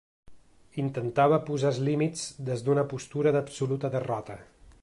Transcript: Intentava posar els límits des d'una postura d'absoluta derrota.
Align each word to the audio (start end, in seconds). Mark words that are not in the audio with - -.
Intentava 0.83 1.39
posar 1.51 1.69
els 1.73 1.81
límits 1.89 2.25
des 2.51 2.67
d'una 2.69 2.89
postura 2.95 3.35
d'absoluta 3.37 3.97
derrota. 3.99 4.45